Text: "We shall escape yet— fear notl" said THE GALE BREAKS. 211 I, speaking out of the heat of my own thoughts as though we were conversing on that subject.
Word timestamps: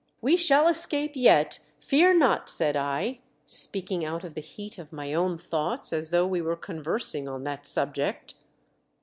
"We 0.19 0.35
shall 0.35 0.67
escape 0.67 1.11
yet— 1.13 1.59
fear 1.79 2.11
notl" 2.11 2.49
said 2.49 2.73
THE 2.73 2.79
GALE 2.79 3.03
BREAKS. 3.03 3.19
211 3.19 3.19
I, 3.19 3.19
speaking 3.45 4.03
out 4.03 4.23
of 4.23 4.33
the 4.33 4.41
heat 4.41 4.79
of 4.79 4.91
my 4.91 5.13
own 5.13 5.37
thoughts 5.37 5.93
as 5.93 6.09
though 6.09 6.25
we 6.25 6.41
were 6.41 6.55
conversing 6.55 7.27
on 7.27 7.43
that 7.43 7.67
subject. 7.67 8.33